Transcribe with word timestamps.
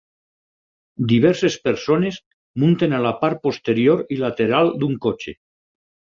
Diverses 1.11 1.57
persones 1.67 2.17
munten 2.65 2.97
a 2.97 3.03
la 3.09 3.13
part 3.21 3.41
posterior 3.45 4.03
i 4.17 4.19
lateral 4.25 4.75
d'un 4.83 4.99
cotxe. 5.07 5.37